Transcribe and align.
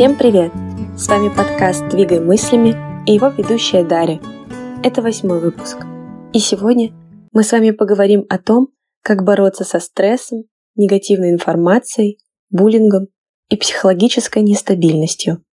Всем 0.00 0.16
привет! 0.16 0.50
С 0.96 1.08
вами 1.08 1.28
подкаст 1.28 1.86
«Двигай 1.88 2.20
мыслями» 2.20 2.74
и 3.06 3.12
его 3.12 3.28
ведущая 3.28 3.84
Дарья. 3.84 4.18
Это 4.82 5.02
восьмой 5.02 5.40
выпуск. 5.40 5.76
И 6.32 6.38
сегодня 6.38 6.94
мы 7.32 7.42
с 7.42 7.52
вами 7.52 7.72
поговорим 7.72 8.24
о 8.30 8.38
том, 8.38 8.68
как 9.02 9.24
бороться 9.24 9.64
со 9.64 9.78
стрессом, 9.78 10.44
негативной 10.74 11.32
информацией, 11.32 12.16
буллингом 12.48 13.08
и 13.50 13.58
психологической 13.58 14.42
нестабильностью. 14.42 15.44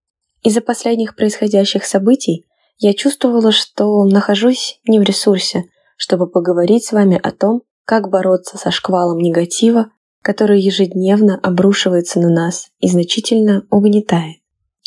Из-за 0.43 0.61
последних 0.61 1.17
происходящих 1.17 1.83
событий 1.83 2.45
я 2.77 2.93
чувствовала, 2.93 3.51
что 3.51 4.05
нахожусь 4.05 4.79
не 4.87 4.97
в 4.97 5.03
ресурсе, 5.03 5.65
чтобы 5.97 6.25
поговорить 6.25 6.85
с 6.85 6.93
вами 6.93 7.19
о 7.21 7.33
том, 7.33 7.63
как 7.83 8.09
бороться 8.09 8.57
со 8.57 8.71
шквалом 8.71 9.19
негатива, 9.19 9.91
который 10.21 10.59
ежедневно 10.59 11.39
обрушивается 11.41 12.19
на 12.19 12.29
нас 12.29 12.69
и 12.79 12.87
значительно 12.87 13.65
угнетает. 13.69 14.37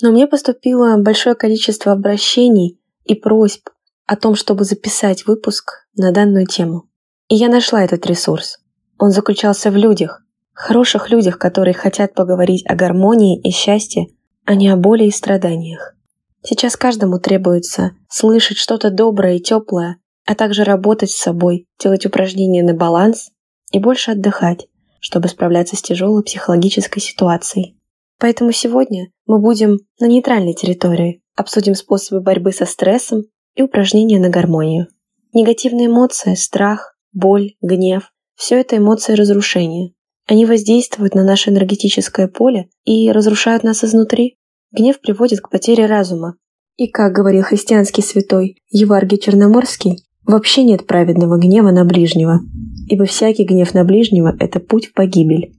Но 0.02 0.12
мне 0.12 0.26
поступило 0.26 0.96
большое 0.96 1.34
количество 1.34 1.92
обращений 1.92 2.80
и 3.04 3.14
просьб 3.14 3.68
о 4.06 4.16
том, 4.16 4.34
чтобы 4.34 4.64
записать 4.64 5.26
выпуск 5.26 5.86
на 5.96 6.12
данную 6.12 6.46
тему. 6.46 6.88
И 7.28 7.36
я 7.36 7.48
нашла 7.48 7.84
этот 7.84 8.06
ресурс. 8.06 8.58
Он 8.98 9.10
заключался 9.10 9.70
в 9.70 9.76
людях, 9.76 10.22
хороших 10.52 11.10
людях, 11.10 11.38
которые 11.38 11.74
хотят 11.74 12.14
поговорить 12.14 12.64
о 12.66 12.74
гармонии 12.74 13.40
и 13.40 13.50
счастье, 13.50 14.08
а 14.44 14.54
не 14.54 14.68
о 14.68 14.76
боли 14.76 15.04
и 15.04 15.10
страданиях. 15.10 15.94
Сейчас 16.42 16.76
каждому 16.76 17.18
требуется 17.18 17.92
слышать 18.08 18.56
что-то 18.56 18.90
доброе 18.90 19.36
и 19.36 19.40
теплое, 19.40 19.98
а 20.26 20.34
также 20.34 20.64
работать 20.64 21.10
с 21.10 21.16
собой, 21.16 21.66
делать 21.78 22.06
упражнения 22.06 22.62
на 22.62 22.74
баланс 22.74 23.30
и 23.72 23.78
больше 23.78 24.12
отдыхать, 24.12 24.66
чтобы 25.00 25.28
справляться 25.28 25.76
с 25.76 25.82
тяжелой 25.82 26.22
психологической 26.22 27.02
ситуацией. 27.02 27.76
Поэтому 28.18 28.52
сегодня 28.52 29.10
мы 29.26 29.40
будем 29.40 29.78
на 29.98 30.06
нейтральной 30.06 30.52
территории, 30.52 31.22
обсудим 31.34 31.74
способы 31.74 32.20
борьбы 32.20 32.52
со 32.52 32.66
стрессом 32.66 33.22
и 33.54 33.62
упражнения 33.62 34.18
на 34.20 34.28
гармонию. 34.28 34.88
Негативные 35.32 35.86
эмоции, 35.86 36.34
страх, 36.34 36.96
боль, 37.12 37.54
гнев– 37.62 38.12
все 38.34 38.60
это 38.60 38.76
эмоции 38.76 39.14
разрушения. 39.14 39.92
Они 40.26 40.46
воздействуют 40.46 41.14
на 41.14 41.24
наше 41.24 41.50
энергетическое 41.50 42.28
поле 42.28 42.68
и 42.84 43.10
разрушают 43.10 43.64
нас 43.64 43.82
изнутри. 43.82 44.36
Гнев 44.70 45.00
приводит 45.00 45.40
к 45.40 45.50
потере 45.50 45.86
разума. 45.86 46.36
И, 46.76 46.88
как 46.88 47.12
говорил 47.12 47.42
христианский 47.42 48.02
святой 48.02 48.56
Еваргий 48.70 49.18
Черноморский, 49.18 50.04
вообще 50.30 50.64
нет 50.64 50.86
праведного 50.86 51.38
гнева 51.38 51.70
на 51.70 51.84
ближнего, 51.84 52.40
ибо 52.88 53.04
всякий 53.04 53.44
гнев 53.44 53.74
на 53.74 53.84
ближнего– 53.84 54.34
это 54.40 54.60
путь 54.60 54.86
в 54.86 54.94
погибель. 54.94 55.56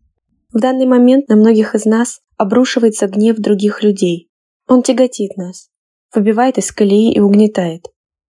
В 0.53 0.59
данный 0.59 0.85
момент 0.85 1.29
на 1.29 1.35
многих 1.35 1.75
из 1.75 1.85
нас 1.85 2.19
обрушивается 2.37 3.07
гнев 3.07 3.37
других 3.37 3.83
людей. 3.83 4.29
Он 4.67 4.83
тяготит 4.83 5.37
нас, 5.37 5.69
выбивает 6.13 6.57
из 6.57 6.71
колеи 6.71 7.13
и 7.13 7.19
угнетает. 7.19 7.87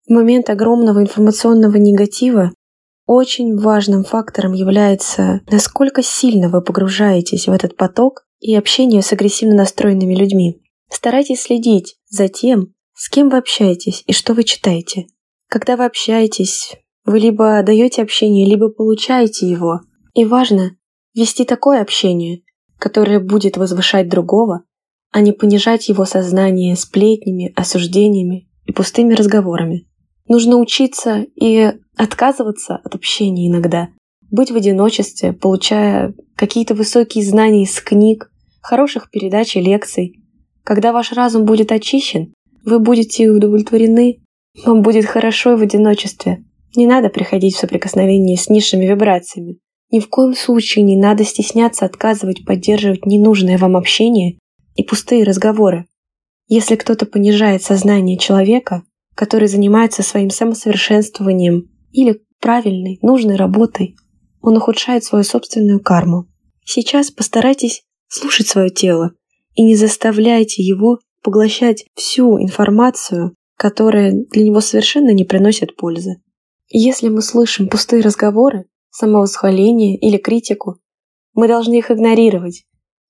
В 0.07 0.11
момент 0.11 0.49
огромного 0.49 1.01
информационного 1.01 1.77
негатива 1.77 2.51
очень 3.05 3.57
важным 3.57 4.03
фактором 4.03 4.53
является, 4.53 5.41
насколько 5.49 6.03
сильно 6.03 6.49
вы 6.49 6.61
погружаетесь 6.61 7.47
в 7.47 7.51
этот 7.51 7.75
поток 7.75 8.25
и 8.39 8.55
общение 8.55 9.01
с 9.01 9.13
агрессивно 9.13 9.55
настроенными 9.55 10.15
людьми. 10.15 10.61
Старайтесь 10.91 11.41
следить 11.41 11.97
за 12.09 12.27
тем, 12.27 12.73
с 12.95 13.09
кем 13.09 13.29
вы 13.29 13.37
общаетесь 13.37 14.03
и 14.07 14.13
что 14.13 14.33
вы 14.33 14.43
читаете. 14.43 15.07
Когда 15.50 15.75
вы 15.75 15.86
общаетесь, 15.86 16.75
вы 17.05 17.19
либо 17.19 17.64
даете 17.64 18.03
общение, 18.03 18.45
либо 18.45 18.69
получаете 18.69 19.50
его. 19.50 19.81
И 20.14 20.23
важно 20.23 20.78
вести 21.16 21.44
такое 21.44 21.81
общение, 21.81 22.44
которое 22.78 23.19
будет 23.19 23.58
возвышать 23.58 24.09
другого, 24.09 24.64
а 25.11 25.22
не 25.22 25.31
понижать 25.31 25.89
его 25.89 26.06
сознание 26.06 26.75
сплетнями, 26.75 27.51
осуждениями 27.56 28.47
и 28.66 28.72
пустыми 28.72 29.16
разговорами. 29.16 29.88
Нужно 30.28 30.57
учиться 30.57 31.25
и 31.35 31.73
отказываться 31.97 32.75
от 32.75 32.94
общения 32.94 33.47
иногда, 33.47 33.90
быть 34.29 34.52
в 34.52 34.56
одиночестве, 34.56 35.34
получая 35.34 36.13
какие-то 36.35 36.75
высокие 36.75 37.23
знания 37.23 37.63
из 37.63 37.81
книг, 37.81 38.31
хороших 38.62 39.09
передач 39.09 39.56
и 39.56 39.62
лекций. 39.62 40.23
Когда 40.63 40.94
ваш 40.94 41.12
разум 41.12 41.46
будет 41.46 41.72
очищен, 41.72 42.35
вы 42.63 42.78
будете 42.78 43.29
удовлетворены, 43.29 44.22
вам 44.66 44.81
будет 44.81 45.06
хорошо 45.06 45.53
и 45.53 45.58
в 45.58 45.62
одиночестве. 45.62 46.44
Не 46.75 46.86
надо 46.86 47.09
приходить 47.09 47.56
в 47.56 47.59
соприкосновение 47.59 48.38
с 48.38 48.50
низшими 48.50 48.86
вибрациями. 48.86 49.59
Ни 49.92 50.00
в 50.00 50.09
коем 50.09 50.36
случае 50.36 50.86
не 50.86 50.96
надо 50.96 51.24
стесняться 51.24 51.86
отказывать 51.86 52.46
поддерживать 52.46 53.06
ненужное 53.06 53.58
вам 53.58 53.75
общение 53.75 54.38
и 54.75 54.84
пустые 54.84 55.24
разговоры. 55.24 55.86
Если 56.47 56.75
кто-то 56.75 57.06
понижает 57.06 57.64
сознание 57.64 58.18
человека, 58.18 58.84
который 59.16 59.47
занимается 59.47 60.03
своим 60.03 60.30
самосовершенствованием 60.30 61.70
или 61.91 62.22
правильной, 62.40 63.00
нужной 63.02 63.36
работой, 63.36 63.96
он 64.41 64.58
ухудшает 64.58 65.03
свою 65.03 65.24
собственную 65.24 65.80
карму. 65.81 66.28
Сейчас 66.64 67.12
постарайтесь 67.12 67.84
слушать 68.08 68.47
свое 68.47 68.70
тело 68.70 69.12
и 69.56 69.64
не 69.64 69.76
заставляйте 69.76 70.64
его 70.64 71.00
поглощать 71.24 71.86
всю 71.96 72.40
информацию, 72.40 73.36
которая 73.59 74.14
для 74.14 74.46
него 74.46 74.62
совершенно 74.62 75.09
не 75.12 75.25
приносит 75.25 75.75
пользы. 75.75 76.22
Если 76.70 77.09
мы 77.09 77.22
слышим 77.22 77.68
пустые 77.68 78.02
разговоры, 78.02 78.68
самовосхваление 78.90 79.97
или 79.97 80.18
критику, 80.18 80.78
мы 81.34 81.50
должны 81.50 81.78
их 81.78 81.92
игнорировать. 81.92 82.64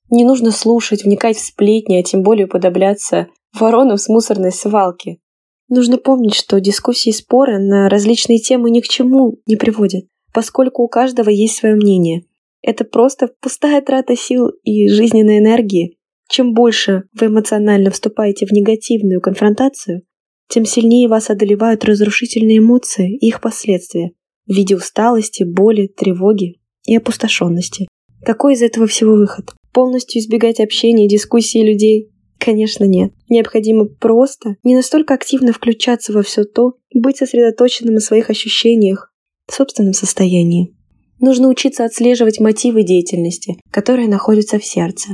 Не 0.10 0.26
нужно 0.26 0.50
слушать, 0.50 1.04
вникать 1.04 1.38
в 1.38 1.46
сплетни, 1.46 1.98
а 1.98 2.04
тем 2.04 2.24
более 2.24 2.48
подобляться 2.48 3.28
воронам 3.60 3.98
с 3.98 4.10
мусорной 4.10 4.52
свалки. 4.52 5.22
Нужно 5.68 6.00
помнить, 6.00 6.34
что 6.34 6.60
дискуссии 6.60 7.12
и 7.12 7.14
споры 7.14 7.60
на 7.60 7.88
различные 7.88 8.40
темы 8.40 8.72
ни 8.72 8.82
к 8.82 8.88
чему 8.88 9.38
не 9.46 9.56
приводят, 9.56 10.06
поскольку 10.34 10.82
у 10.82 10.88
каждого 10.88 11.30
есть 11.30 11.58
свое 11.58 11.76
мнение. 11.76 12.24
Это 12.64 12.86
просто 12.86 13.30
пустая 13.40 13.84
трата 13.84 14.16
сил 14.16 14.48
и 14.64 14.88
жизненной 14.88 15.38
энергии. 15.38 16.00
Чем 16.28 16.56
больше 16.56 17.04
вы 17.14 17.28
эмоционально 17.28 17.92
вступаете 17.92 18.48
в 18.48 18.52
негативную 18.52 19.22
конфронтацию, 19.22 20.02
тем 20.50 20.66
сильнее 20.66 21.08
вас 21.08 21.30
одолевают 21.30 21.86
разрушительные 21.86 22.58
эмоции 22.58 23.16
и 23.18 23.28
их 23.28 23.40
последствия 23.40 24.12
в 24.48 24.54
виде 24.54 24.76
усталости, 24.76 25.44
боли, 25.44 25.88
тревоги 25.88 26.60
и 26.86 26.96
опустошенности. 26.96 27.88
Какой 28.26 28.56
из 28.56 28.64
этого 28.64 28.88
всего 28.88 29.14
выход? 29.14 29.54
Полностью 29.72 30.20
избегать 30.20 30.60
общения 30.60 31.06
и 31.06 31.10
дискуссий 31.10 31.64
людей? 31.64 32.12
Конечно, 32.40 32.86
нет. 32.86 33.14
Необходимо 33.30 33.86
просто 33.86 34.56
не 34.64 34.76
настолько 34.76 35.14
активно 35.14 35.54
включаться 35.54 36.14
во 36.14 36.24
все 36.24 36.44
то, 36.46 36.74
быть 36.94 37.18
сосредоточенным 37.18 37.94
на 37.94 38.00
своих 38.00 38.30
ощущениях, 38.30 39.14
собственном 39.48 39.94
состоянии. 39.94 40.76
Нужно 41.20 41.50
учиться 41.50 41.86
отслеживать 41.86 42.40
мотивы 42.40 42.84
деятельности, 42.84 43.60
которые 43.72 44.08
находятся 44.08 44.58
в 44.58 44.66
сердце. 44.66 45.10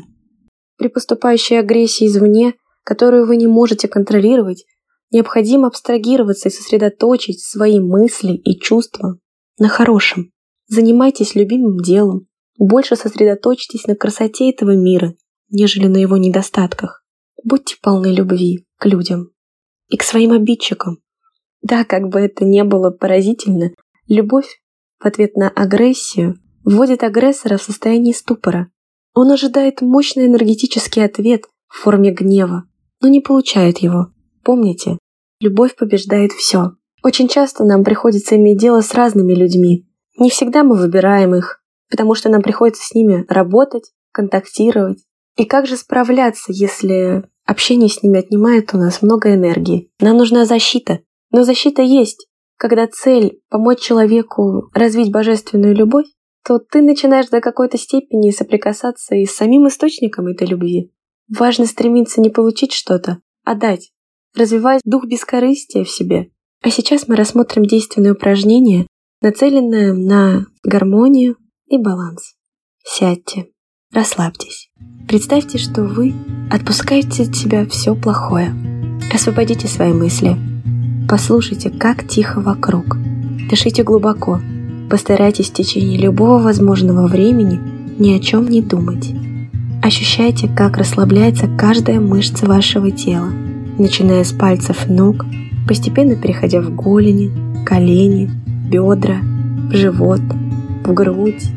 При 0.77 0.87
поступающей 0.87 1.59
агрессии 1.59 2.05
извне, 2.05 2.53
которую 2.83 3.25
вы 3.25 3.37
не 3.37 3.47
можете 3.47 3.87
контролировать, 3.87 4.65
необходимо 5.15 5.67
абстрагироваться 5.67 6.49
и 6.49 6.51
сосредоточить 6.51 7.41
свои 7.41 7.79
мысли 7.79 8.33
и 8.33 8.59
чувства 8.59 9.17
на 9.57 9.69
хорошем. 9.69 10.31
Занимайтесь 10.67 11.35
любимым 11.35 11.79
делом, 11.79 12.27
больше 12.57 12.97
сосредоточьтесь 12.97 13.87
на 13.87 13.95
красоте 13.95 14.49
этого 14.49 14.75
мира, 14.75 15.13
нежели 15.49 15.87
на 15.87 15.97
его 15.97 16.17
недостатках. 16.17 17.05
Будьте 17.45 17.77
полны 17.81 18.07
любви 18.07 18.65
к 18.77 18.85
людям 18.87 19.29
и 19.87 19.95
к 19.95 20.03
своим 20.03 20.33
обидчикам. 20.33 20.97
Да, 21.61 21.85
как 21.85 22.09
бы 22.09 22.19
это 22.19 22.43
ни 22.43 22.61
было 22.63 22.91
поразительно, 22.91 23.71
любовь 24.07 24.59
в 24.99 25.05
ответ 25.05 25.37
на 25.37 25.47
агрессию 25.47 26.35
вводит 26.65 27.03
агрессора 27.03 27.57
в 27.57 27.63
состояние 27.63 28.13
ступора. 28.13 28.69
Он 29.13 29.31
ожидает 29.31 29.81
мощный 29.81 30.25
энергетический 30.25 31.05
ответ 31.05 31.45
в 31.69 31.77
форме 31.77 32.11
гнева, 32.11 32.65
но 33.01 33.07
не 33.07 33.21
получает 33.21 33.77
его. 33.77 34.07
Помните, 34.45 34.99
любовь 35.39 35.75
побеждает 35.75 36.31
все. 36.31 36.71
Очень 37.03 37.27
часто 37.27 37.63
нам 37.63 37.83
приходится 37.83 38.35
иметь 38.35 38.57
дело 38.57 38.81
с 38.81 38.93
разными 38.93 39.33
людьми. 39.33 39.87
Не 40.17 40.29
всегда 40.29 40.63
мы 40.63 40.75
выбираем 40.75 41.35
их, 41.35 41.61
потому 41.89 42.15
что 42.15 42.29
нам 42.29 42.41
приходится 42.41 42.83
с 42.83 42.93
ними 42.93 43.25
работать, 43.27 43.91
контактировать. 44.11 45.03
И 45.35 45.45
как 45.45 45.67
же 45.67 45.77
справляться, 45.77 46.51
если 46.51 47.23
общение 47.45 47.89
с 47.89 48.01
ними 48.01 48.19
отнимает 48.19 48.73
у 48.73 48.77
нас 48.77 49.01
много 49.01 49.33
энергии? 49.33 49.91
Нам 49.99 50.17
нужна 50.17 50.45
защита. 50.45 50.99
Но 51.31 51.43
защита 51.43 51.81
есть. 51.81 52.27
Когда 52.57 52.87
цель– 52.87 53.41
помочь 53.49 53.81
человеку 53.81 54.69
развить 54.73 55.11
божественную 55.11 55.75
любовь, 55.75 56.05
то 56.45 56.59
ты 56.59 56.81
начинаешь 56.81 57.27
до 57.27 57.41
какой-то 57.41 57.77
степени 57.77 58.31
соприкасаться 58.31 59.15
и 59.15 59.25
с 59.25 59.35
самим 59.35 59.67
источником 59.67 60.27
этой 60.27 60.47
любви. 60.47 60.93
Важно 61.27 61.65
стремиться 61.65 62.21
не 62.21 62.29
получить 62.29 62.71
что-то, 62.71 63.19
а 63.43 63.55
дать 63.55 63.91
развивая 64.35 64.79
дух 64.83 65.05
бескорыстия 65.05 65.83
в 65.83 65.89
себе. 65.89 66.29
А 66.61 66.69
сейчас 66.69 67.07
мы 67.07 67.15
рассмотрим 67.15 67.65
действенное 67.65 68.13
упражнение, 68.13 68.87
нацеленное 69.21 69.93
на 69.93 70.47
гармонию 70.63 71.37
и 71.67 71.77
баланс. 71.77 72.35
Сядьте, 72.83 73.47
расслабьтесь. 73.93 74.69
Представьте, 75.07 75.57
что 75.57 75.83
вы 75.83 76.13
отпускаете 76.51 77.23
от 77.23 77.35
себя 77.35 77.65
все 77.65 77.95
плохое. 77.95 78.53
Освободите 79.13 79.67
свои 79.67 79.93
мысли. 79.93 80.35
Послушайте, 81.07 81.69
как 81.69 82.07
тихо 82.07 82.41
вокруг. 82.41 82.97
Дышите 83.49 83.83
глубоко. 83.83 84.41
Постарайтесь 84.89 85.49
в 85.49 85.53
течение 85.53 85.97
любого 85.99 86.41
возможного 86.41 87.07
времени 87.07 87.59
ни 87.99 88.13
о 88.13 88.19
чем 88.19 88.47
не 88.47 88.61
думать. 88.61 89.13
Ощущайте, 89.81 90.47
как 90.47 90.77
расслабляется 90.77 91.47
каждая 91.47 91.99
мышца 91.99 92.45
вашего 92.45 92.91
тела, 92.91 93.31
начиная 93.77 94.23
с 94.23 94.31
пальцев 94.31 94.87
ног, 94.87 95.25
постепенно 95.67 96.15
переходя 96.15 96.61
в 96.61 96.73
голени, 96.73 97.31
колени, 97.65 98.29
бедра, 98.69 99.17
в 99.69 99.75
живот, 99.75 100.21
в 100.83 100.93
грудь, 100.93 101.51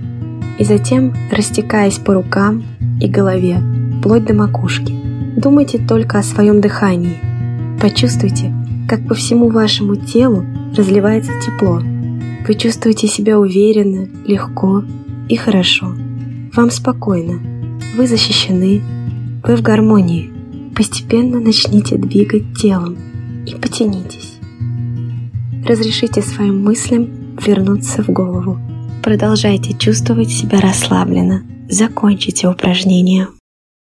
и 0.58 0.64
затем 0.64 1.14
растекаясь 1.30 1.98
по 1.98 2.14
рукам 2.14 2.64
и 3.00 3.08
голове, 3.08 3.60
вплоть 3.98 4.24
до 4.24 4.34
макушки. 4.34 4.94
Думайте 5.36 5.78
только 5.78 6.18
о 6.18 6.22
своем 6.22 6.60
дыхании. 6.60 7.16
Почувствуйте, 7.80 8.52
как 8.88 9.06
по 9.06 9.14
всему 9.14 9.50
вашему 9.50 9.94
телу 9.94 10.44
разливается 10.76 11.32
тепло. 11.44 11.80
Вы 12.46 12.54
чувствуете 12.54 13.06
себя 13.06 13.38
уверенно, 13.38 14.08
легко 14.26 14.82
и 15.28 15.36
хорошо. 15.36 15.94
Вам 16.54 16.70
спокойно. 16.70 17.38
Вы 17.96 18.06
защищены. 18.06 18.82
Вы 19.44 19.56
в 19.56 19.62
гармонии. 19.62 20.37
Постепенно 20.78 21.40
начните 21.40 21.96
двигать 21.96 22.56
телом 22.56 22.96
и 23.44 23.52
потянитесь. 23.56 24.34
Разрешите 25.66 26.22
своим 26.22 26.62
мыслям 26.62 27.36
вернуться 27.36 28.04
в 28.04 28.08
голову. 28.10 28.60
Продолжайте 29.02 29.76
чувствовать 29.76 30.30
себя 30.30 30.60
расслабленно. 30.60 31.44
Закончите 31.68 32.46
упражнение. 32.46 33.26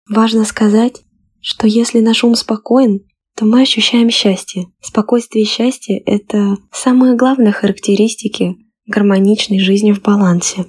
Важно 0.06 0.44
сказать, 0.44 1.00
что 1.40 1.66
если 1.66 2.00
наш 2.00 2.24
ум 2.24 2.34
спокоен, 2.34 3.00
то 3.38 3.46
мы 3.46 3.62
ощущаем 3.62 4.10
счастье. 4.10 4.66
Спокойствие 4.82 5.44
и 5.44 5.48
счастье– 5.48 5.98
это 6.04 6.58
самые 6.70 7.16
главные 7.16 7.52
характеристики 7.52 8.58
гармоничной 8.84 9.60
жизни 9.60 9.92
в 9.92 10.02
балансе. 10.02 10.66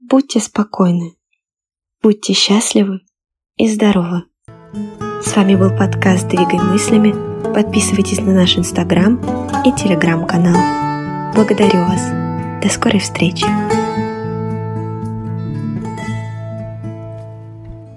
Будьте 0.00 0.38
спокойны, 0.38 1.14
будьте 2.02 2.34
счастливы 2.34 3.00
и 3.56 3.70
здоровы. 3.70 4.24
С 5.22 5.34
вами 5.34 5.54
был 5.54 5.70
подкаст 5.70 6.28
«Двигай 6.28 6.58
мыслями». 6.60 7.14
Подписывайтесь 7.54 8.20
на 8.20 8.32
наш 8.32 8.58
инстаграм 8.58 9.20
и 9.64 9.72
телеграм-канал. 9.72 11.32
Благодарю 11.34 11.80
вас. 11.80 12.02
До 12.62 12.68
скорой 12.68 13.00
встречи. 13.00 13.46